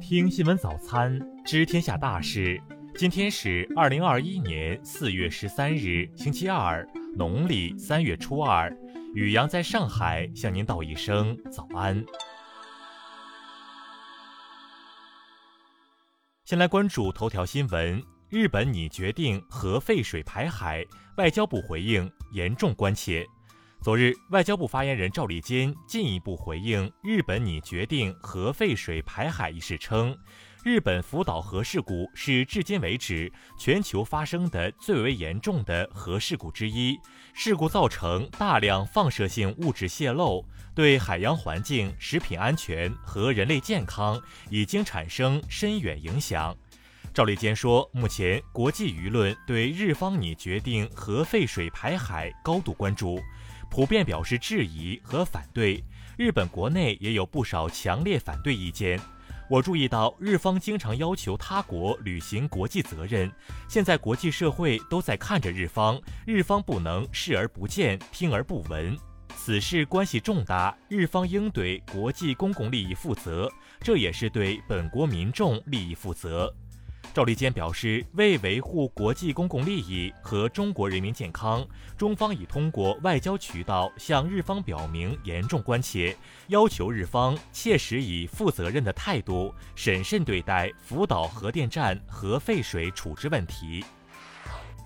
[0.00, 2.60] 听新闻早餐，知天下大事。
[2.96, 6.86] 今天是二零二一年四月十三日，星期二，
[7.16, 8.74] 农历三月初二。
[9.14, 12.04] 雨阳在上海向您道一声早安。
[16.44, 20.84] 先来关注头条新闻：日本拟决定核废水排海，
[21.16, 23.26] 外交部回应严重关切。
[23.80, 30.18] 昨日，外交部发言人赵立坚进一步回应日本拟决定核废水排海一事称，
[30.64, 36.98] 日本福岛核事故是至今为止全球发生的最为严重的核事故之一，
[37.32, 46.54] 事故造成大量放射性物质泄漏，对海洋环境、食品安全和人类健康已经产生深远影响。
[47.14, 53.20] 赵立坚说，目前国际舆论对日方拟决定核废水排海高度关注。
[53.70, 55.82] 普遍表示质疑和反对，
[56.16, 58.98] 日本国内也有不少强烈反对意见。
[59.48, 63.32] 我注意到日方经常要求他国履行国际责任，
[63.68, 68.96] 现在国际社会都在看着日方，日方不能视而不见、听而不闻。
[69.36, 76.54] 此事关系重大，日方应对国际公共利益负责，这也是对本国民众利益负责。
[77.18, 81.66] 赵立坚表示，为维护国际公共利益和中国人民健康，
[81.96, 86.16] 中方已通过外交渠道向日方表明严重关切，
[86.46, 93.84] 要求日方切实以负责任的态度审慎对待福岛核电站核废水处置问题。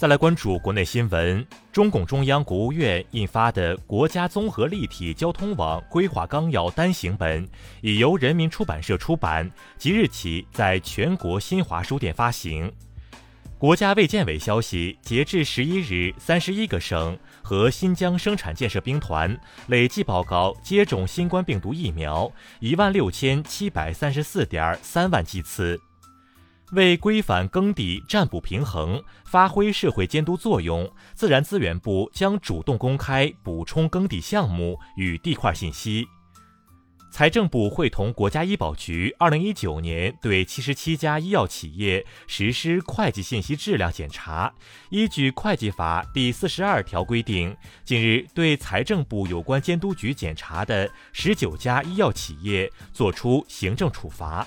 [0.00, 7.46] 再来关注国内新闻，中共中央、国务院印发的《国家综合立体交通网规划纲要》单行本
[7.82, 12.72] 已由人民出版社出版，即日起在全国新华书店发行。
[13.58, 25.78] 国家卫健委消息，截至十一日，三十一个省和新疆生产建设兵团累计报告接种新冠病毒疫苗一万六千七百三十四点三万剂次。
[26.72, 36.06] 为规范耕地占补平衡，发挥社会监督作用，自然资源部将主动公开补充耕地项目与地块信息。
[37.12, 44.52] 财政部会同国家医保局，二零一九年对七十七家医药企业实施会计信息质量检查。
[44.90, 54.46] 依据会计法第四十二条规定，近日对财政部有关监督局检查的十九家医药企业作出行政处罚。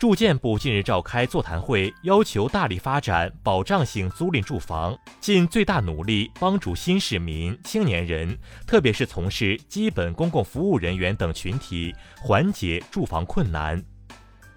[0.00, 8.34] 住建部近日召开座谈会，要求大力发展保障性租赁住房，尽最大努力帮助新市民、青年人，
[8.66, 13.84] 特别是从事基本公共服务人员等群体缓解住房困难。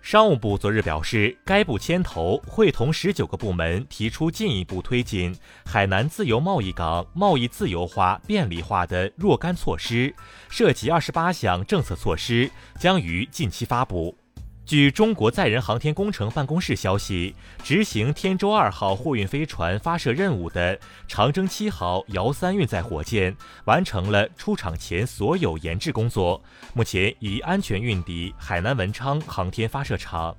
[0.01, 10.15] 商务部昨日表示，该部牵头会同十九个部门提出进一步推进海南自由贸易港贸易自由化便利化的若干措施，
[10.49, 12.49] 涉及二十八项政策措施，
[12.79, 14.17] 将于近期发布。
[14.65, 23.35] 据中国载人航天工程办公室消息，执行天舟二号货运飞船发射任务的长征七号遥三运载火箭
[23.65, 26.41] 完成了出厂前所有研制工作，
[26.73, 30.33] 目前已安全运抵海南文昌航天发射场。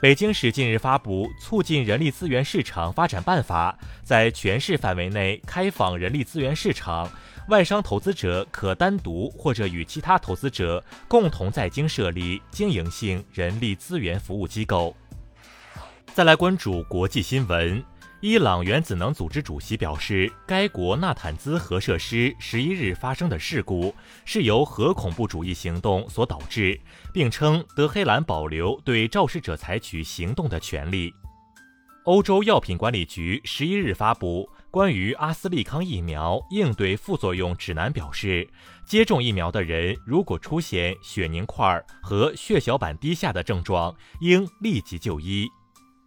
[0.00, 7.10] 北京市近日发布《促进人力资源市场发展办法》，在全市范围内开放人力资源市场。
[7.48, 14.96] 外商投资者可单独或者与其他投资者共同在京设立经营性人力资源服务机构。
[16.14, 17.84] 再来关注国际新闻，
[18.20, 23.94] 伊朗原子能组织主席表示，该国纳坦兹核设施十一日发生的事故
[24.24, 26.80] 是由核恐怖主义行动所导致，
[27.12, 31.12] 并称德黑兰保留对肇事者采取行动的权利。
[32.04, 34.48] 欧洲药品管理局十一日发布。
[34.74, 38.44] 关于阿斯利康疫苗应对副作用指南表示，
[38.84, 45.48] 接种疫苗的人如果出现血凝块和血小板低下的症状，应立即就医。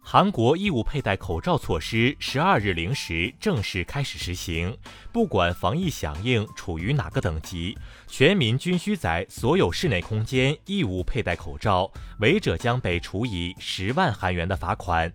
[0.02, 4.76] 韩国义务佩戴口罩措施十二日零时正式开始实行，
[5.14, 7.74] 不管防疫响应处于哪个等级，
[8.06, 11.90] 全民均需在所有室内空间义务佩戴口罩，
[12.20, 15.10] 违者将被处以十万韩元的罚款。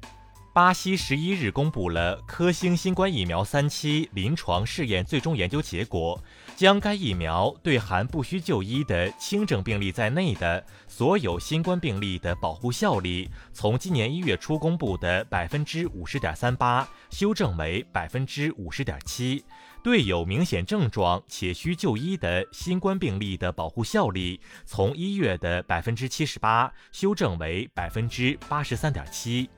[0.54, 6.24] 巴西十一日公布了科兴新冠疫苗三期临床试验最终研究结果，
[6.56, 19.44] 将该疫苗对含不需就医的轻症病例在内的所有新冠病例的保护效力，从今年一月初公布的百分之五十点三八修正为百分之五十点七；
[19.84, 29.50] 对有明显症状且需就医的新冠病例的保护效力，从一月的百分之七十八修正为百分之八十三点七。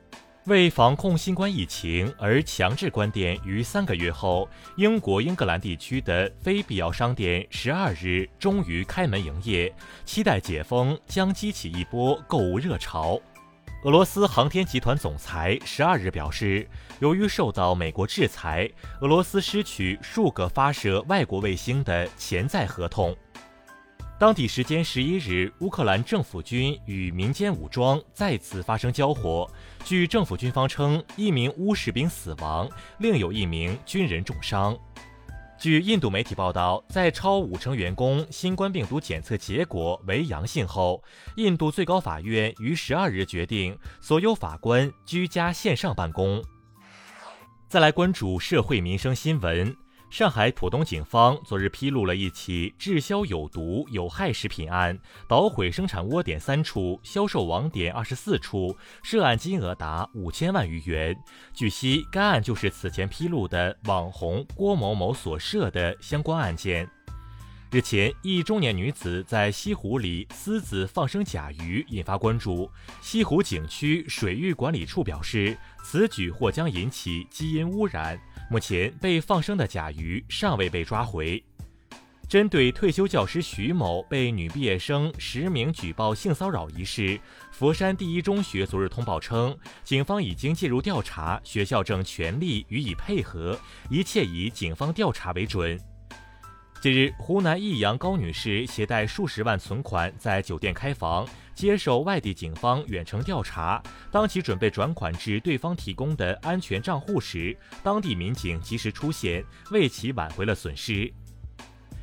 [0.47, 4.47] 为防控新冠疫情而强制关店于三个月后，
[4.77, 9.74] 英国英格兰地区的非必要商店十二日终于开门营业，
[10.06, 13.19] 期待解封将激起一波购物热潮。
[13.86, 16.68] 俄罗斯航天集团总裁十二日表示，
[17.00, 18.69] 由于受到美国制裁，
[19.01, 23.18] 俄罗斯失去数个发射外国卫星的潜在合同。
[24.17, 29.50] 当地时间十一日，乌克兰政府军与民间武装再次发生交火。
[29.83, 32.69] 据政府军方称，一名乌士兵死亡，
[33.00, 34.77] 另有一名军人重伤。
[35.59, 41.03] 据印度媒体报道，在超五成员工新冠病毒检测结果为阳性后，
[41.35, 46.41] 印度最高法院于十二日决定所有法官居家线上办公。
[47.67, 49.75] 再来关注社会民生新闻。
[50.17, 54.97] 上海浦东警方昨日披露了一起滞销有毒有害食品案，
[55.27, 61.13] 捣毁生产窝点三处，销售网点二十四处，涉案金额达五千万余元。
[61.53, 66.89] 据悉，该案就是此前披露的网红郭某某所涉的相关案件。
[67.69, 72.71] 日前，一中年女子在西湖里私自放生甲鱼，引发关注。
[73.01, 78.17] 西湖景区水域管理处表示，此举或将引起基因污染。
[78.50, 81.44] 目前被放生的甲鱼尚未被抓回。
[82.27, 87.19] 针对退休教师徐某被女毕业生实名举报性骚扰一事，
[87.51, 93.57] 佛山第一中学昨日通报称，警方已经介入调查，学校正全力予以配合，
[93.92, 95.80] 一切以警方调查为准。
[96.81, 103.81] 近日，湖南益阳高女士携带数十万存款在酒店开房，接受外地警方远程调查。
[104.12, 111.12] 当其准备转款至对方提供的安全账户时，当地民警及时出现，为其挽回了损失。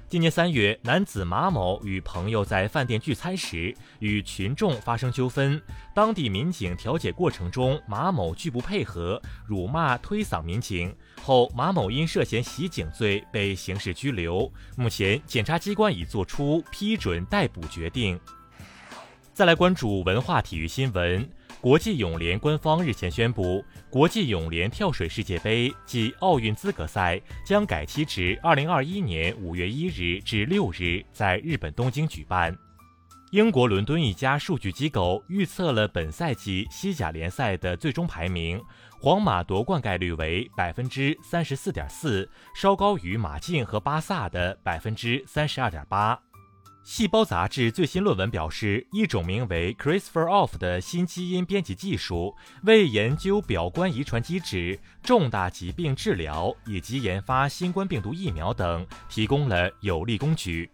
[0.08, 5.58] 今年三月，男子马某与朋友在饭店聚餐时与群众发生纠纷，
[5.94, 14.52] 当地民警调解过程中，马某拒不配合，辱骂推搡民警后，马某因涉嫌袭警罪被刑事拘留。
[14.76, 18.20] 目前，检察机关已作出批准逮捕决定。
[19.34, 21.26] 再来关注文化体育新闻。
[21.58, 32.54] 国际泳联官方日前宣布，国际泳联跳水世界杯暨奥运资格赛将改期至二零二一年五月一日至六日在日本东京举办。
[33.30, 38.62] 英国伦敦一家数据机构预测了本赛季西甲联赛的最终排名，
[39.00, 46.14] 皇马夺冠概率为百分之三十四点四，稍高于马竞和巴萨的百分之三十二点八。
[46.84, 52.34] 《细胞》杂志最新论文表示，一种名为 CRISPR-off 的新基因编辑技术
[52.64, 60.68] 为研究表观遗传机制、重大疾病治疗以及研发新冠病毒疫苗等提供了有力工具。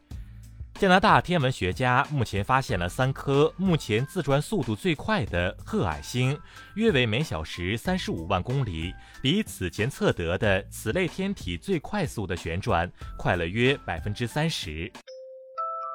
[0.75, 6.39] 加拿大天文学家目前发现了三颗目前自转速度最快的褐矮星，
[6.75, 14.91] 约为每小时三十五万公里，比此前测得的此类天体最快速的旋转快了约百分之三十。